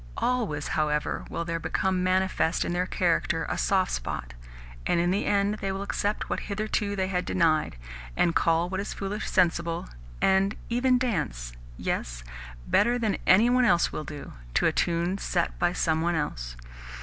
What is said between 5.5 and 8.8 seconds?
they will accept what hitherto they have denied, and call what